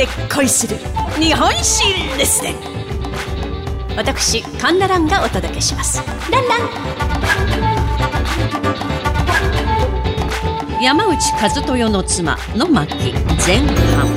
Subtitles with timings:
[0.00, 0.78] で恋する。
[1.18, 1.84] 日本史
[2.16, 2.54] レッスン
[3.98, 6.02] 私カンナランがお届けします。
[6.30, 6.60] ランラン。
[10.82, 13.12] 山内和豊の妻の巻
[13.46, 14.08] 前半。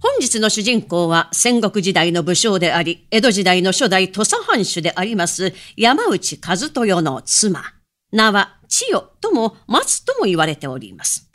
[0.00, 7.64] 本日の主人公は戦国時代の武将であり、江戸時代の初代土佐藩主であります山内和豊の妻。
[8.12, 11.28] 名は千代とも松とも言われております。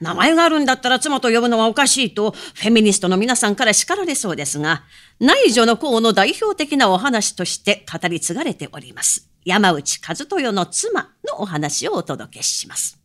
[0.00, 4.84] 名前があるんだったら妻と呼ぶのはおかしいと、フェミニストの皆さんから叱られそうですが、
[5.18, 9.30] 内助の功の代表的なお話として語り継がれております。
[9.44, 12.98] 山内和豊の妻のお話をお届けします。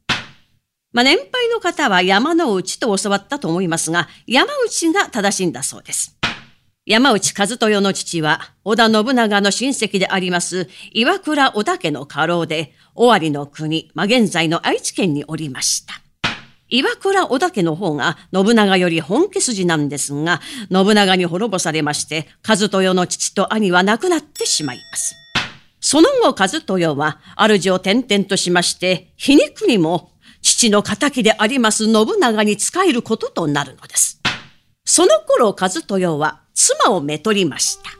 [0.92, 6.19] まあ、年配の方は山の内と教わったと思いますが、山内が正しいんだそうです。
[6.90, 16.02] 山内和豊の父は、織田信長の親戚であります、岩倉織田家の家老で、尾張の国、まあ、現在の愛知県におりました。
[16.68, 20.42] 岩倉織田家の方が信長より本家筋なんですが、
[20.72, 25.14] 信長に滅ぼされまして、和豊の父と兄は亡くなってしまいます。
[25.80, 34.20] その後、和豊は主を転々としまして、皮肉にも父の仇であります信長に仕えることとなるのです。
[34.86, 37.92] その頃、和豊は妻をめとりました。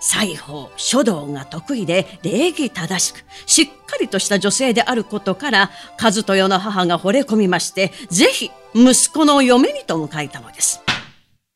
[0.00, 10.82] 裁縫、書道が得意で礼儀正しく、しっかりとした女性であることから、和豊の母が惚れ込みまして、ぜひ息子の嫁にと迎えたのです。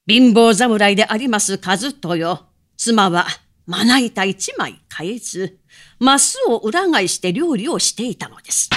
[0.06, 2.46] 貧乏侍であります和豊。
[2.78, 3.26] 妻は
[3.66, 5.58] まな板一枚変えず、
[5.98, 8.70] マスを裏返して料理をしていたのです。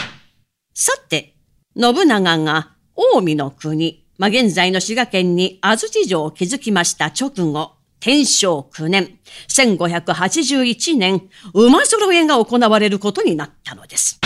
[0.73, 1.33] さて、
[1.79, 14.19] 信長が近江の国、まあ、現在の滋賀県に安土城を築きました直後、天正9年、1581年、馬揃えが行われることになったのです。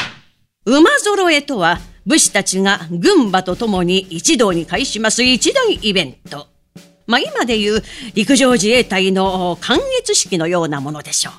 [0.66, 6.48] 馬揃えとは、武士たちが軍馬と共に一堂に会します一大イベント。
[7.05, 7.83] まあ、今でいう
[8.14, 11.33] 陸上自衛隊の観月式のようなものでしょう。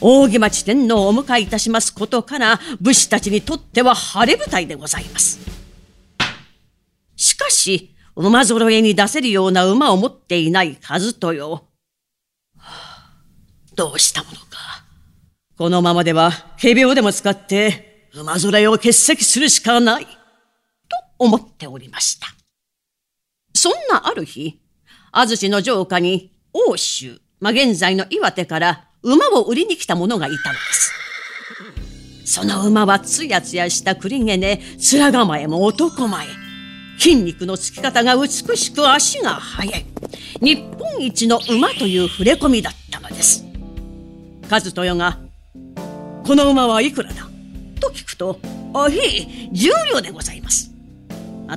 [0.00, 5.51] 大木町天皇をお迎えいたしますことから、武士たちにとっては晴れ舞台でございます。
[7.62, 11.48] し、馬揃えに出せるような馬を持っていない和豊。
[11.48, 11.62] は
[12.58, 13.14] あ、
[13.74, 14.84] どうしたものか。
[15.56, 20.04] このままでは、仮病でも使って、馬揃えを欠席するしかない。
[20.04, 20.10] と
[21.18, 22.26] 思っておりました。
[23.54, 24.60] そんなある日、
[25.12, 30.92] 安土の城下に、欧州、まあ、現在の岩手から馬を売りに来た者がいたのです。
[32.24, 36.26] その馬はつやつやした栗毛で、面構えも男前。
[37.02, 39.84] 筋肉のつき方が美しく足が速い。
[40.40, 43.44] 日本一の馬という触れ込みだったのです。
[44.48, 45.18] 和豊が、
[46.24, 47.28] この馬はいくらだ
[47.80, 48.38] と聞くと、
[48.72, 50.70] あ、へえ、重量でございます。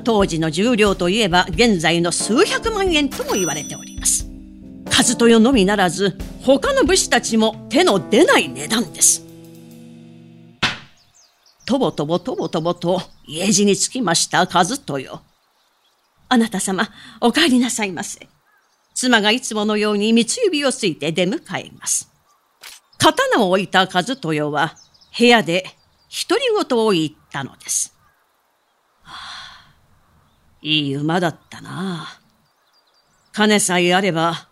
[0.03, 4.27] 当時の重量といえば現在の数百万円とも言われております。
[4.88, 9.23] 和豊のみならず、他の武士たちも手の出ない値段です。
[11.67, 15.22] とぼとぼとぼとぼと家路に着きました和豊。
[16.30, 16.90] あなた様、
[17.22, 18.28] お帰りなさいませ。
[18.94, 22.09] 妻がいつものように三つ指をついて出迎えます。
[22.97, 24.75] 刀を置いた和豊は
[25.18, 25.66] 部屋で
[26.28, 27.94] 独り言を言ったのです。
[29.03, 29.75] はあ、
[30.62, 32.08] いい馬だったな。
[33.34, 34.47] 金さえあれば、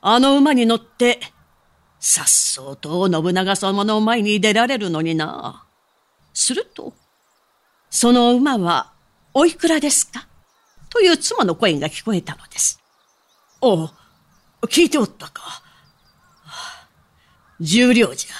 [0.00, 1.20] あの馬に乗って、
[2.00, 5.66] さっそうと信長様の前に出られるのにな。
[6.32, 6.94] すると、
[7.90, 8.92] その馬は
[9.34, 10.26] おいくらですか？
[10.96, 12.80] という妻の声が聞こえたのです。
[13.60, 13.90] おう、
[14.62, 15.62] 聞いておったか。
[17.60, 18.34] 重量じゃ。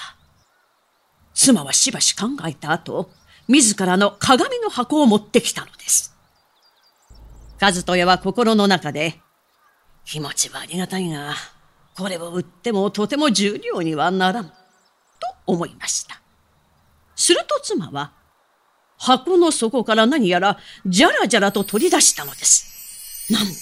[1.35, 3.11] 妻はしばし考えた後、
[3.47, 6.15] 自らの鏡の箱を持ってきたのです。
[7.61, 9.19] 和豊は心の中で、
[10.03, 11.35] 気持ちはありがたいが、
[11.95, 14.55] これを売ってもとても重量にはならん、と
[15.45, 16.19] 思いました。
[17.15, 18.13] すると妻は、
[18.97, 23.31] 箱の底から何やらじゃらじゃらと取り出したのです。
[23.31, 23.53] なんと、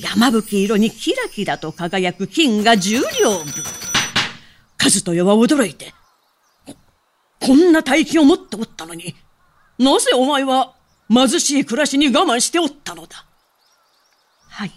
[0.00, 3.46] 山吹色にキラキラと輝く金が十両分。
[4.82, 5.92] 和豊は驚いて、
[7.40, 9.14] こんな大金を持っておったのに、
[9.78, 10.74] なぜお前は
[11.12, 13.24] 貧しい暮らしに我慢しておったのだ
[14.48, 14.72] はい。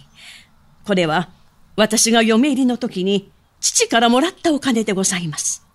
[0.86, 1.30] これは
[1.76, 5.66] 私が嫁入りの時に父からもらったお金でございます。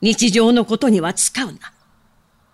[0.00, 1.58] 日常のことには使うな。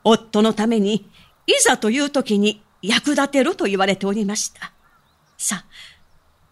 [0.04, 1.08] 夫のために、
[1.46, 4.72] いざという時に役立てろと言われておりました。
[5.38, 5.64] さあ、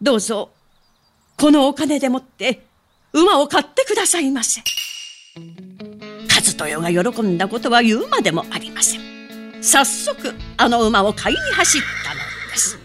[0.00, 0.50] どうぞ、
[1.37, 2.64] このお金でもって
[3.12, 4.62] 馬を買ってくださいませ。
[5.37, 9.20] 和豊が喜んだことは言うまでもありません。
[9.62, 12.20] 早速あの馬を買いに走ったの
[12.50, 12.79] です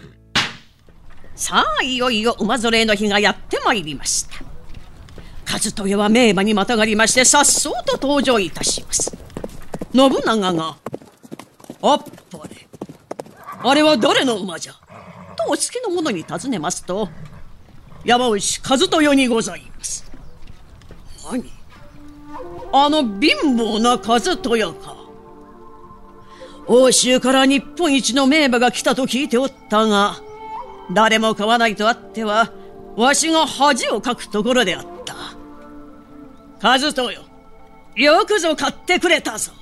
[1.34, 4.44] さあいよいよ馬ぞれの日がやってまいりました
[5.50, 9.16] 和豊は名馬にまたがりましてさっそうと登場いたします
[9.94, 10.76] 信長が
[11.82, 12.68] 「あっぱれ
[13.62, 14.72] あれは誰の馬じゃ?」
[15.36, 17.08] とお付きの者に尋ねますと
[18.04, 20.04] 山内和豊にございます。
[21.30, 21.50] 何？
[22.72, 24.96] あの貧乏な和豊か。
[26.68, 30.16] 欧州から日本一の名馬が来たと聞いておったが
[30.92, 32.50] 誰も買わないとあっては
[32.96, 35.14] わしが恥をかくところであった。
[36.60, 39.52] 和豊よくぞ買ってくれたぞ。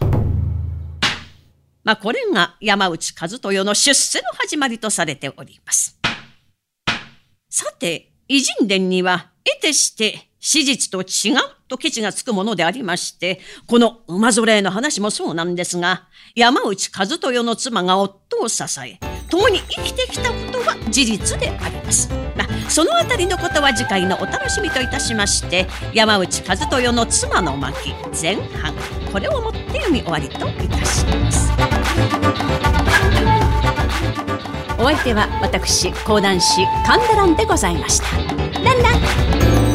[1.85, 5.99] まあこれが山内和豊の出世の始まりとされております
[7.49, 11.39] さて偉人伝には得てして史実と違う
[11.69, 18.99] とケチがつくものでありまして、この馬ぞれの話もそうなんですが、山内和豊の妻が夫を支え、
[19.31, 22.24] 共に生きてきたことは事実であります。
[22.69, 28.75] そのあたりのことは次回のお楽しみといたしまして、山内和豊の妻の巻前半、
[29.13, 31.53] これをもって読み終わりといたします。
[34.79, 38.07] お相手は私講談師神田蘭でございました。
[38.63, 39.74] ランラン